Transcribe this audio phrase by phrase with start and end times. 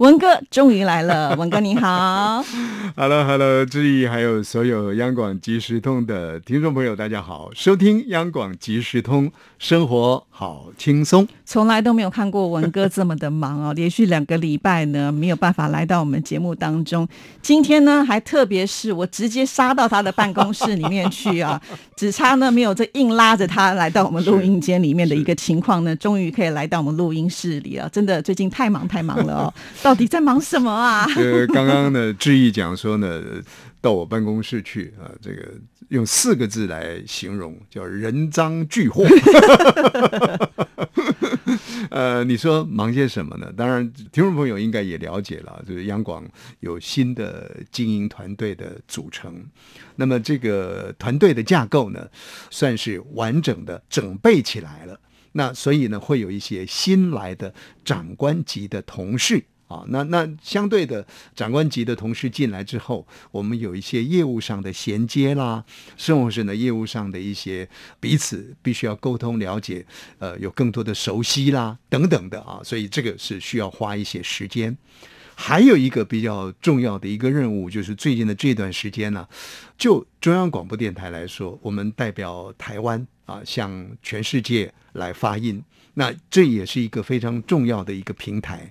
[0.00, 2.42] 文哥终于来了， 文哥你好
[2.96, 11.28] ，Hello Hello，志毅还有所有央广即时通的听众朋友，大家好，收听央广即时通，生活好轻松。
[11.44, 17.06] 从来都没有看过文哥这么的忙哦，连续两个礼拜呢没有办法来到我们节目当中，
[17.42, 21.60] 今天呢还特别是我直接杀到他的办公室里面去啊，
[21.94, 29.54] 只差呢没有这硬拉着他来到我们录音间里面的一个情况呢，终于可以来到我们录音室里了，真的最近太忙太忙了哦。
[29.90, 31.04] 到底在忙什么啊？
[31.16, 33.20] 呃， 刚刚呢，志毅讲说呢，
[33.80, 35.48] 到我办公室去啊，这个
[35.88, 39.04] 用四个字来形容，叫人赃俱获。
[41.90, 43.52] 呃，你说忙些什么呢？
[43.56, 46.24] 当然，听众朋友应该也了解了，就是央广
[46.60, 49.44] 有新的经营团队的组成，
[49.96, 52.06] 那么这个团队的架构呢，
[52.48, 55.00] 算是完整的整备起来了。
[55.32, 57.52] 那所以呢，会有一些新来的
[57.84, 59.42] 长官级的同事。
[59.70, 65.64] 啊，那那相对的长官级的同事进来之后，我们有一些业务上的衔接啦，
[65.96, 67.68] 甚至是呢业务上的一些
[68.00, 69.86] 彼此必须要沟通了解，
[70.18, 74.76] 呃，有更多的熟悉啦等等的啊，所以这个是需要花一些时间。
[75.42, 79.26] 还有一个比较重要的一个任务，就是最近的这段时间呢，
[79.78, 85.64] 就中央广播电台来说，我们代表台湾啊，向全世界来发音。
[85.94, 88.70] 那这也是一个非常重要的一个平台。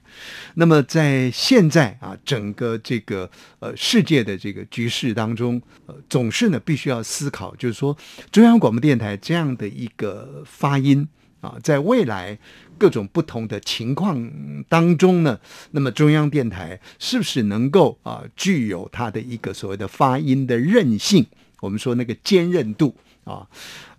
[0.53, 7.97] 那么在现在啊，整个这个呃世界的这个局势当中，呃，总是呢必须要思考，就是说
[8.31, 11.07] 中央广播电台这样的一个发音
[11.41, 12.37] 啊，在未来
[12.79, 14.31] 各种不同的情况
[14.67, 15.39] 当中呢，
[15.71, 21.27] 那么中央电台是不是能够啊具有它的一个所谓的发音的韧性？
[21.59, 22.95] 我们说那个坚韧度。
[23.25, 23.45] 啊，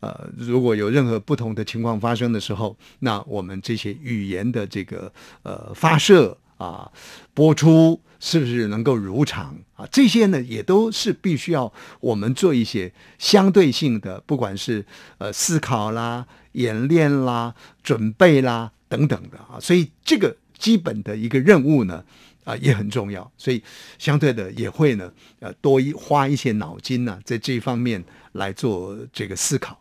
[0.01, 5.13] 呃，如果有任何不同的情况发生的时候，那我们这些语言的这个
[5.45, 6.91] 呃发射啊、
[7.33, 9.87] 播出，是不是能够如常啊？
[9.93, 14.85] 这些呢，也都是必须要我们做一些相对性的，不管是
[15.19, 19.59] 呃思考啦、演练啦、准备啦等等的啊。
[19.61, 22.05] 所以这个基本的一个任务呢。
[22.43, 23.63] 啊，也很重要，所以
[23.99, 28.03] 相对的也会呢，呃，多一花一些脑筋呢，在这方面
[28.33, 29.79] 来做这个思考。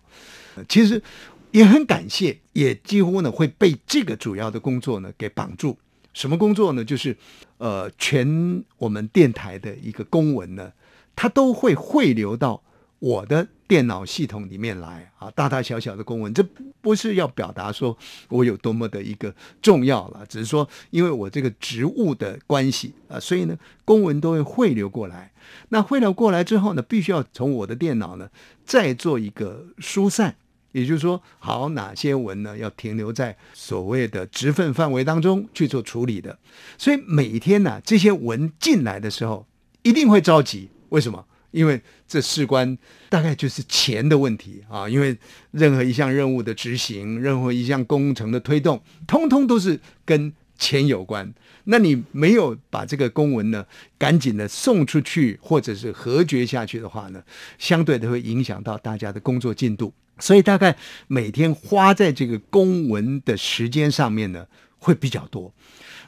[0.68, 1.02] 其实
[1.52, 5.80] 也很感谢，也几乎呢会被这个主要的工作呢给绑住。
[6.14, 6.84] 什么工作呢？
[6.84, 7.16] 就是
[7.60, 10.74] 呃，全我们电台的一个公文呢，
[11.16, 12.62] 它都会汇流到
[13.00, 13.48] 我的。
[13.70, 16.44] 电脑系统里面来啊，大大小小的公文，这
[16.82, 17.96] 不是要表达说
[18.28, 23.56] 我有多么的一个重要了，只是说因为我这个职务的关系啊，所以呢，
[23.86, 25.32] 公文都会汇流过来。
[25.68, 28.28] 那汇流过来之后呢，必须要从我的电脑呢
[28.66, 30.36] 再做一个疏散，
[30.72, 36.40] 也就是说，好哪些文呢要停留在所谓的职分范围当中去做处理的。
[36.80, 39.46] 所以每一天呢，这些文进来的时候
[39.84, 41.24] 一定会着急，为什么？
[41.52, 42.78] 因为这事关
[43.10, 45.18] 大概就是钱的问题啊，因为
[45.52, 51.34] 任何一项任务的执行，任何一项工程的推动，通通都是跟钱有关。
[51.66, 53.66] 那你没有把这个公文呢
[53.98, 57.22] 赶紧的送出去，或者是核决下去的话呢，
[57.58, 59.94] 相对的会影响到大家的工作进度。
[60.18, 60.76] 所以大概
[61.08, 64.46] 每天花在这个公文的时间上面呢，
[64.80, 65.54] 会比较多。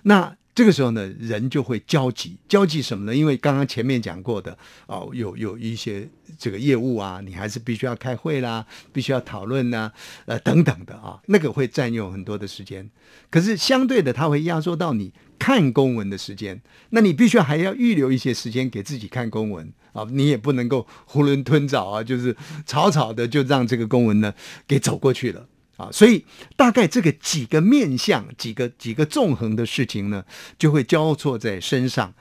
[0.03, 3.16] 那这个时候呢，人就会焦急，焦急什么呢？
[3.16, 9.92] 因为刚刚前面讲过的哦，有有一些这个业务啊，你还是必须要开会啦，必须要讨论呐，
[10.26, 12.90] 呃等等的啊，那个会占用很多的时间。
[13.30, 24.34] 可是相对的，它会压缩到你看公文的时间，那你必须还要预留一些时间给自己看公文啊，你也不能够囫囵吞枣啊，就是草草的就让这个公文呢
[24.68, 25.47] 给走过去了。
[25.82, 26.24] 啊，所以
[26.56, 30.24] 大概这个几个面相、几个几个纵横的事情呢，
[30.60, 32.14] 就会交错在身上。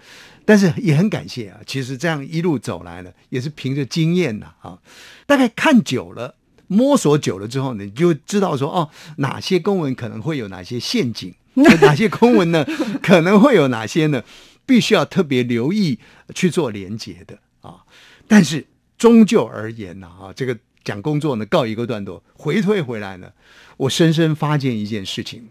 [0.47, 4.79] 但是也很感谢啊，其实这样一路走来呢，也是凭着经验呐啊。
[5.27, 6.35] 大概看久了、
[6.69, 11.35] 摸索久了之后呢，你就知道说哦，哪些公文可能会有哪些陷阱，
[11.83, 12.65] 哪些公文呢
[13.03, 14.25] 可能会有哪些呢，
[14.65, 15.99] 必须要特别留意
[16.35, 17.85] 去做连接的啊。
[18.27, 18.67] 但是
[18.97, 20.57] 终究而言呢啊，这个。
[20.83, 23.33] 讲工作呢，告一个段落，回退回来呢，
[23.77, 25.49] 我深深发现一件事情。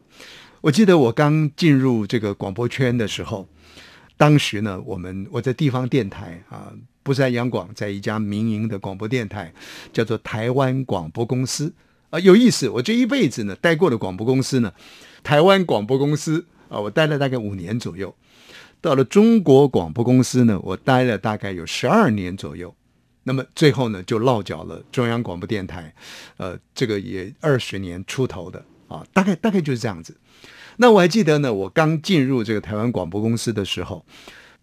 [0.62, 3.48] 我记得我刚进入这个广播圈的时候，
[4.18, 9.54] 当时呢，我们我在地方电台啊，不是在央广，在一家民营的广播电台，
[9.94, 11.74] 叫做台湾广播公司
[12.10, 12.68] 啊，有意思。
[12.68, 14.74] 我这一辈子呢，待过的广播公司呢，
[15.24, 18.14] 台湾广播公司啊，我待了大概五年左右。
[18.82, 22.76] 到了中国广播公司呢，我待了大概有十二年左右。
[23.30, 25.94] 那么最后呢，就落脚了中央广播电台，
[26.38, 30.18] 呃，这个也二十年出头的啊，大概大概就是这样子。
[30.78, 34.04] 那我还记得呢，我刚进入这个台湾广播公司的时候，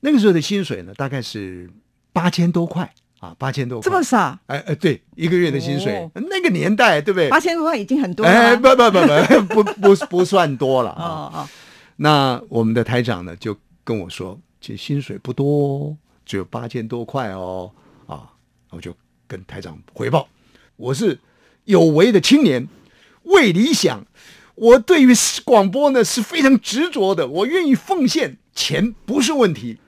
[0.00, 1.70] 那个时候的薪水呢，大概是
[2.12, 4.36] 八千多块啊，八千多块，这么少？
[4.46, 7.28] 哎哎，对，一个月的薪水，那个年代对不对？
[7.28, 8.32] 八千多块已经很多了。
[8.32, 9.00] 哎，不不不
[9.54, 11.48] 不不不不算多了哦哦，
[11.98, 17.85] 那我们的台长呢，就跟我说，其实薪水不多，只有八千多块哦，啊，
[18.70, 18.94] 我就
[19.26, 20.28] 跟台长回报，
[20.76, 21.18] 我是
[21.64, 22.68] 有为的青年，
[23.22, 24.06] 为理想。
[24.54, 25.12] 我对于
[25.44, 29.78] 广播呢是非常执着的，我愿意奉献，钱不是问题。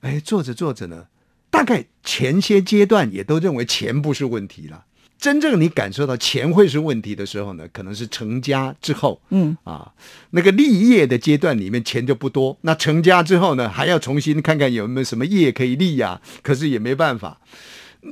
[0.00, 1.08] 哎，做着做着呢，
[1.50, 4.86] 大概前些阶段也都认为钱不是问题了。
[5.18, 9.92] 真正你感受到钱会是问题的时候呢，可能是成家之后，嗯啊，
[10.30, 12.56] 那个立业的阶段里面钱就不多。
[12.60, 16.20] 那成家之后呢，还要重新看看有没有什么业可以立呀？
[16.42, 17.40] 可是也没办法，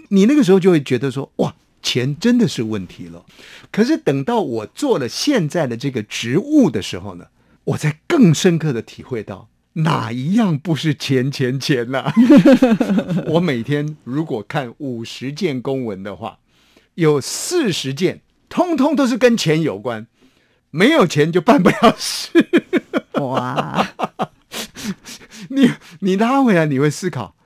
[0.08, 1.54] 你那个时候就会觉得说，哇。
[1.86, 3.26] 钱真的是问题了，
[3.70, 7.26] 可是等到我做了现在的这个职务的时候呢，
[7.64, 12.10] 我才更深刻的体会到哪一样不是钱钱钱啊。
[13.28, 16.38] 我每天如果看五十件公文的话，
[16.94, 20.06] 有四十件通通都是跟钱有关，
[20.70, 22.48] 没有钱就办不了事。
[23.20, 23.86] 哇，
[25.50, 25.70] 你
[26.00, 27.36] 你拉回来，你会思考。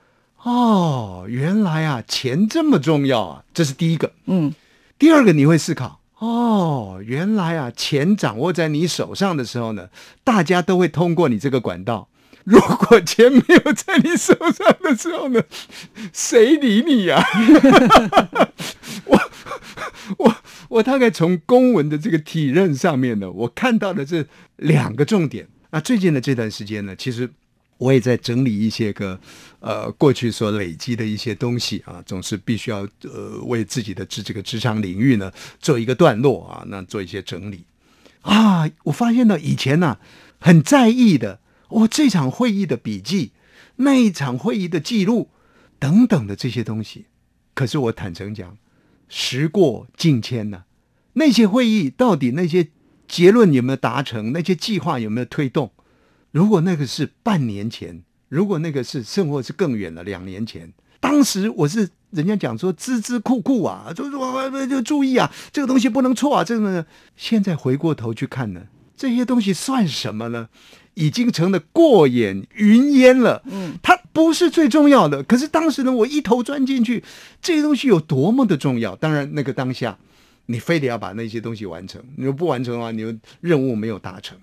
[0.43, 3.43] 哦，原来啊，钱这么重要啊！
[3.53, 4.13] 这是第一个。
[4.25, 4.53] 嗯，
[4.97, 9.89] 第二个你会思考，哦，原来啊，钱掌握在你手上的时候呢，
[10.23, 12.07] 大家都会通过你这个管道。
[12.45, 15.43] 如果钱没有在你手上的时候呢，
[16.13, 17.21] 谁理你 呀？
[19.05, 19.19] 我
[20.17, 20.35] 我
[20.69, 24.25] 我大概从公文的这个体认上面呢，我看到的这
[24.55, 25.49] 两个重点。
[25.71, 27.29] 那最近的这段时间呢，其实。
[27.79, 29.21] 我也在整理一些个，
[29.59, 37.65] 呃，过去所累积的一些东西啊，总是必须要呃为自己的职这个职场领域呢做一个段落啊，那做一些整理
[38.21, 38.69] 啊。
[38.83, 39.97] 我发现呢，以前呢
[40.39, 43.31] 很在意的，我这场会议的笔记、
[43.75, 45.29] 那一场会议的记录
[45.77, 47.07] 等等的这些东西，
[47.53, 48.57] 可是我坦诚讲，
[49.09, 50.63] 时过境迁呢，
[51.13, 52.69] 那些会议到底那些
[53.07, 55.71] 结论有没有达成，那些计划有没有推动？
[56.31, 66.85] 如果那个是半年前，如果那个是甚或是更远了，两年前，当时我是人家讲说孜孜酷酷啊，就说就注意啊，这个东西不能错啊，这个
[67.17, 68.61] 现在回过头去看呢，
[68.95, 70.47] 这些东西算什么呢？
[70.95, 73.41] 已经成了过眼云烟了。
[73.45, 75.23] 嗯，它不是最重要的。
[75.23, 77.01] 可是当时呢，我一头钻进去，
[77.41, 78.95] 这些东西有多么的重要？
[78.97, 79.97] 当然，那个当下，
[80.47, 84.37] 你非得要把那些东西完成，你说不完成的话，你任务没有达成。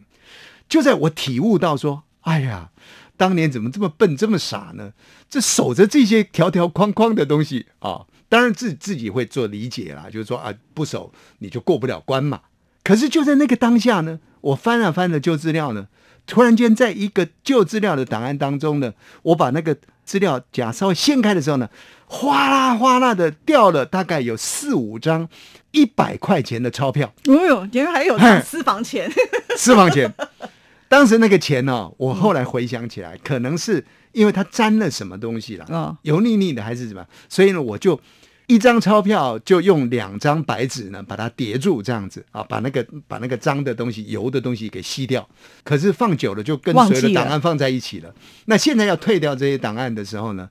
[0.66, 2.70] 就在我体悟到说，哎呀，
[3.16, 4.92] 当年怎么这么笨这么傻呢？
[5.28, 12.40] 这守着这些条条框框的东西啊，当然自自己会做理解啦，就是说啊，不守你就过不了关嘛。
[12.84, 15.88] 可是就在那个当下呢，我翻了翻了旧资料呢，
[16.26, 18.92] 突然间在一个旧资料的档案当中呢，
[19.22, 21.69] 我把那个资料夹稍微掀开的时候呢，
[22.06, 25.29] 哗啦哗啦的掉了大概有四五张
[25.72, 27.12] 一百块钱的钞票。
[27.24, 29.10] 哦呦，原来还有私房钱，
[29.56, 30.14] 私房钱。
[30.96, 38.00] 当时那个钱呢，我后来回想起来，可能是因为它沾了什么东西了，哦，油腻腻的还是什么，所以呢，我就
[38.46, 45.29] 一张钞票就用两张白纸呢把它叠住，这样子啊，把那个把那个脏的东西、油的东西给吸掉。
[45.62, 48.15] 可是放久了就跟随了档案放在一起了。
[48.46, 50.48] 那现在要退掉这些档案的时候呢，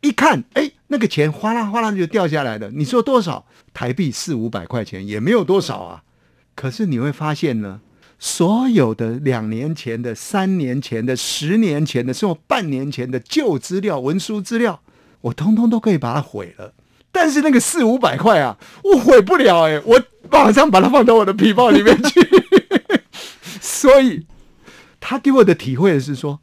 [0.00, 2.68] 一看，哎，那个钱哗啦哗啦就掉下来了。
[2.72, 3.46] 你说多少？
[3.72, 6.02] 台币四五百块钱也没有多少啊。
[6.56, 7.80] 可是你会发现呢。
[8.26, 14.80] 所有的两年前的、三年前的、十年前的，甚至半年前的旧资料、文书资料，
[15.20, 16.72] 我通通都可以把它毁了。
[17.12, 22.26] 但是那个四五百块啊，我毁不了哎，我马上把它放到我的皮包里面去。
[23.60, 24.26] 所以，
[24.98, 26.40] 他给我的体会是说：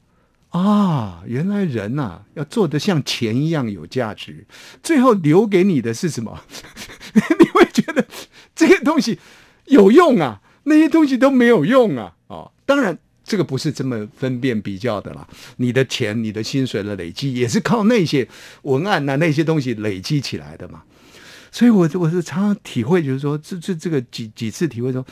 [0.50, 4.46] 啊，原来人呐，要做的像钱一样有价值。
[4.84, 6.42] 最后留给你的是什么？
[7.40, 8.06] 你会觉得
[8.54, 9.18] 这些东西
[9.66, 10.42] 有用啊？
[10.64, 12.14] 那些东西都没有用啊！
[12.28, 15.28] 哦，当然这个不是这么分辨比较的啦。
[15.58, 18.28] 你的钱、你的薪水的累积，也是靠那些
[18.64, 20.84] 文案呐、那些东西累积起来的嘛。
[21.52, 25.06] 所以，我我是常常体会，就是说，这这这个几几次体会说，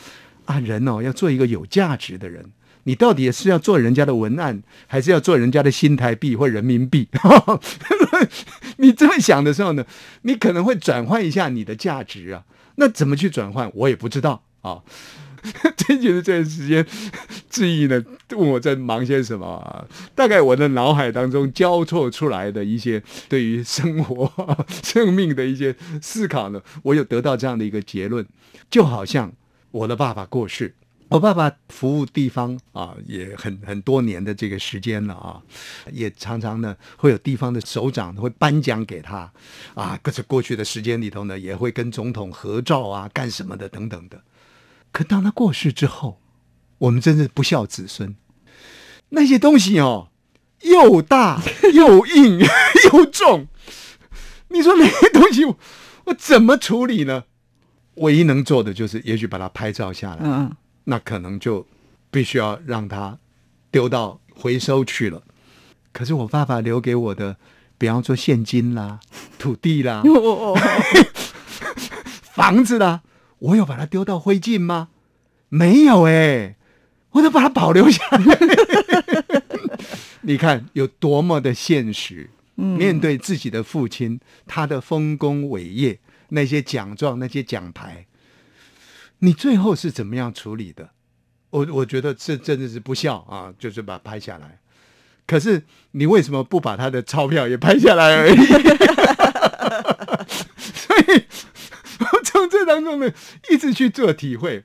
[0.46, 2.44] 啊，人哦，要做一个有价值的人，
[2.84, 7.08] 你到底是要做人家的文案，还是要做人家的新台币或人民币？
[8.78, 9.84] 你这么想的时候呢，
[10.22, 12.44] 你可能会转换一下你的价值啊。
[12.76, 14.80] 那怎么去转换，我也不知道啊。
[15.76, 16.86] 真觉得这段时间，
[17.48, 19.84] 志毅呢问我在忙些什么啊？
[20.14, 24.30] 大概我的脑海当中交错出来的一些对于生活、
[24.82, 28.26] 生命的一些思考呢，我有得到这样的一个结论，
[28.70, 29.32] 就好像
[29.70, 30.74] 我的爸爸过世。
[31.08, 35.42] 我爸爸服务地方啊，也很很多年的这个时间了啊，
[35.90, 39.28] 也常常呢会有地方的首长会颁奖给他
[39.74, 44.22] 啊，可是过去的时间里头呢，也会跟总统合照啊，干什么的等等的。
[44.92, 46.20] 可当他过世之后，
[46.78, 48.14] 我们真是不孝子孙，
[49.10, 50.08] 那些东西哦，
[50.62, 51.42] 又大
[51.72, 52.38] 又硬
[52.92, 53.48] 又重，
[54.48, 57.24] 你说那些东西我怎么处理呢？
[57.96, 60.20] 唯一能做的就是，也许把它拍照下来。
[60.22, 60.56] 嗯。
[60.84, 61.66] 那可能就
[62.10, 63.18] 必须要让它
[63.70, 65.22] 丢到回收去了。
[65.92, 67.36] 可是我爸爸留给我的，
[67.76, 69.00] 比方说现金啦、
[69.38, 70.02] 土地啦、
[72.32, 73.02] 房子啦，
[73.40, 74.88] 我有把它丢到灰烬吗？
[75.48, 76.56] 没有哎，
[77.10, 78.38] 我都把它保留下来。
[80.22, 82.30] 你看有多么的现实。
[82.56, 88.04] 面对自己的父亲，他的丰功伟业，那些奖状、那些奖牌。
[89.20, 90.90] 你最后是怎么样处理的？
[91.48, 94.58] 我我觉得这真的是不孝啊，就是把它拍下来。
[95.26, 98.36] 可是你为什么不把他的钞票也拍下来而已？
[100.58, 101.49] 所以我
[102.00, 103.12] 我 从这当中呢，
[103.50, 104.64] 一直去做体会，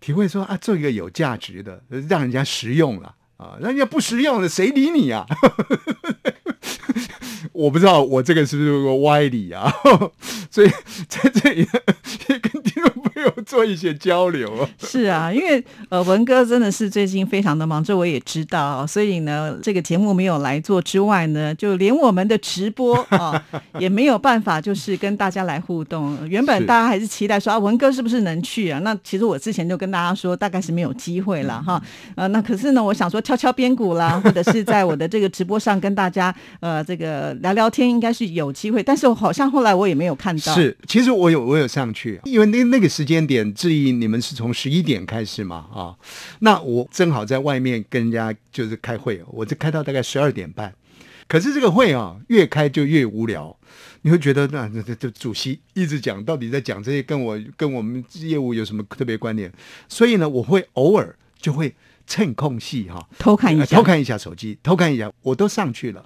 [0.00, 5.26] 体会说啊，做一个有价值的，让人家实用了啊，让人家不实用的，谁理你啊？
[7.52, 9.72] 我不知道我这个是不是歪理啊？
[10.50, 10.70] 所以
[11.08, 11.66] 在这里
[12.28, 12.91] 也跟听众
[13.52, 14.68] 做一些交流啊。
[14.80, 23.44] 是啊，因为呃文哥真的是最近非常的忙，这我也知道，所以呢这个节目没有来做之外呢，就连我们的直播啊
[23.78, 26.16] 也没有办法，就是跟大家来互动。
[26.26, 28.80] 原本大家还是期待说啊文哥是不是能去啊？
[28.80, 31.82] 那其实我之前就跟大家说，大概是没有机会了哈。
[32.14, 37.36] 呃，那可是呢，我想说敲敲边鼓啦， 或者是在我的这个直播上跟大家呃这个。
[37.42, 40.54] 聊聊天应该是有机会，但是我好像后来我也没有看到。
[40.54, 45.96] 是，其实我有我有上去，因为那那个时间点，质疑你们是从十一点开始嘛啊？
[46.40, 50.74] 那我正好在外面跟人家就是开会，我就开到大概十二点半。
[51.28, 53.56] 可是这个会啊，越开就越无聊，
[54.02, 59.50] 你会觉得那这这主席一直讲，到底在讲这些跟我跟我们业务有什么特别关联？
[59.88, 61.74] 所以呢，我会偶尔就会
[62.06, 66.04] 趁空隙哈，偷看一下，偷看一下手机，偷看一下，我都上去了。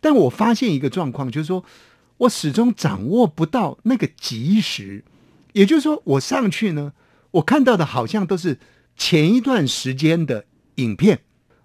[0.00, 1.62] 但我发现一个状况，就是说
[2.16, 5.04] 我始终掌握不到那个及时，
[5.54, 6.92] 也就是说，我上去呢，
[7.30, 8.58] 我看到的好像都是
[8.96, 10.44] 前一段时间的
[10.76, 11.20] 影片。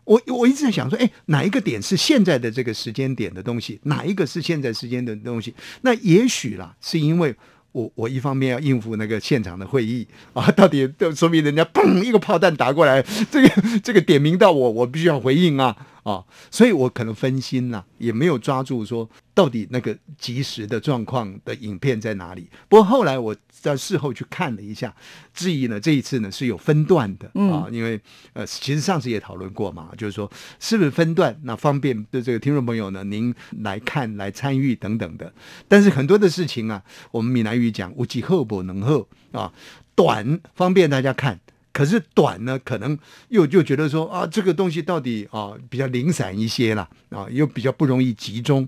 [0.06, 3.80] 我我一直在想说，哎，哪一个点是现在的这个时间点的东西？
[3.84, 5.54] 哪一个是现在时间的东西？
[5.82, 7.36] 那也许啦，是因为
[7.72, 15.76] 我我一方面要应付那个现场的会议啊，到底都说明人家砰一个炮弹打过来，这个这个点名到我，我必须要回应啊。
[16.04, 22.50] 啊，所以我可能分心了，也没有抓住说到底那个及时的状况的影片在哪里。
[22.68, 24.96] 不过后来我在事后去看了一下，
[25.34, 28.00] 质疑呢这一次呢是有分段的啊，因为
[28.34, 35.34] 呃其实上次也讨论过嘛，就是说是不是分段，那方便的这个听众朋友呢您来看来参与等等的。
[35.68, 39.52] 但是很多的事情啊，我们闽南语讲无几后不能后啊，
[39.96, 41.40] 短方便大家看。
[41.72, 42.98] 可是短呢，可能
[43.30, 48.68] 又就觉得说啊，这个东西到底啊比较零散一些了啊，又比较不容易集中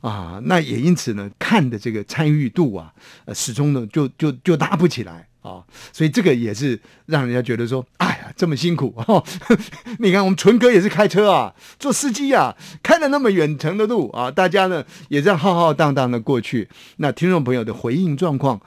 [0.00, 2.92] 啊，那也因此呢，看的这个参与度啊，
[3.34, 5.62] 始终呢就就就拉不起来啊，
[5.92, 9.22] 所以这个也是让人家觉得说，哎呀，这么辛苦哦。
[10.00, 18.60] 你看我们纯哥也是开车啊，做司机啊，开了那么远程的路啊，大家呢也在浩浩荡荡的过去，那听众朋友的回应状况。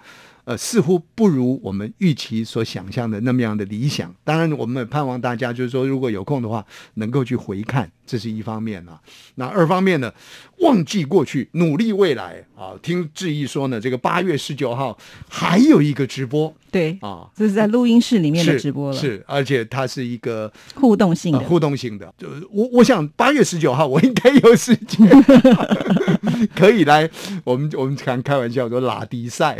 [0.47, 4.15] 呃，似乎不如我们预期所想象的那么样的理想。
[4.23, 8.99] 当然，我们也盼望大家就是说，如果有空的话，能够去回看，这是一方面啊。
[9.35, 10.11] 那二方面呢，
[10.59, 12.73] 忘记过去，努力未来啊。
[12.81, 14.97] 听志毅说呢，这个八月十九号
[15.29, 22.11] 还有一个直播，对啊，这是在录音室里面的直播了，是，而且它是一个互动性的，互动性的。
[22.17, 25.07] 就我我想八月十九号我应该有时间。
[26.55, 27.09] 可以来，
[27.43, 29.57] 我们我们常开玩笑说拉迪赛，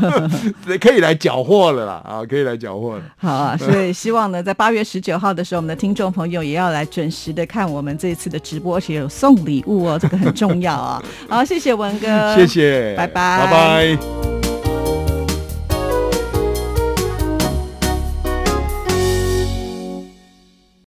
[0.80, 3.04] 可以来缴获了啦啊，可以来缴获了。
[3.16, 11.02] 好啊，所以希望呢，在八月十九号的时候，我们的听众朋友也要来准时的看我们这一次的直播，而且有送礼物哦，这个很重要啊。
[11.28, 14.39] 好，谢谢文哥， 谢谢，拜拜，拜拜。